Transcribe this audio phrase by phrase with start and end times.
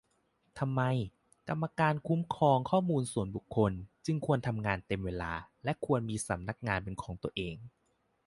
[0.59, 0.81] ทำไม
[1.49, 3.71] กรรมการคุ้มครองข้อมูลส่วนบุคคล
[4.05, 7.55] จึงควรทำงานเต็มเวลา และควรมีสำนักงานเป็นของตัวเอง